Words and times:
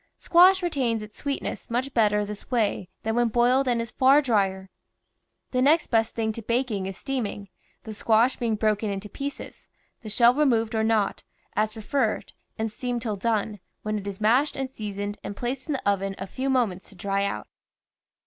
Squash 0.17 0.63
retains 0.63 1.03
its 1.03 1.19
sweetness 1.19 1.69
much 1.69 1.93
better 1.93 2.25
this 2.25 2.49
way 2.49 2.89
than 3.03 3.13
when 3.15 3.27
boiled 3.27 3.67
and 3.67 3.79
is 3.79 3.91
far 3.91 4.19
dryer. 4.19 4.71
The 5.51 5.61
next 5.61 5.91
best 5.91 6.15
thing 6.15 6.31
to 6.31 6.41
baking 6.41 6.87
is 6.87 6.97
steaming, 6.97 7.49
the 7.83 7.93
squash 7.93 8.37
being 8.37 8.55
broken 8.55 8.89
into 8.89 9.09
pieces, 9.09 9.69
the 10.01 10.09
shell 10.09 10.33
removed 10.33 10.73
or 10.73 10.83
not, 10.83 11.21
as 11.55 11.73
preferred, 11.73 12.33
and 12.57 12.71
steamed 12.71 13.03
till 13.03 13.15
done, 13.15 13.59
when 13.83 13.99
it 13.99 14.07
is 14.07 14.19
mashed 14.19 14.55
and 14.55 14.71
seasoned 14.71 15.19
and 15.23 15.37
placed 15.37 15.67
in 15.67 15.73
the 15.73 15.87
oven 15.87 16.15
a 16.17 16.25
few 16.25 16.49
mo 16.49 16.65
ments 16.65 16.89
to 16.89 16.95
dry 16.95 17.23
out. 17.23 17.47